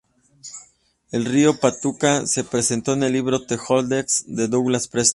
El 1.11 1.25
río 1.25 1.59
Patuca 1.59 2.25
se 2.25 2.43
presentó 2.43 2.93
en 2.93 3.03
el 3.03 3.13
libro 3.13 3.45
"The 3.45 3.59
Codex" 3.59 4.23
de 4.25 4.47
Douglas 4.47 4.87
Preston. 4.87 5.09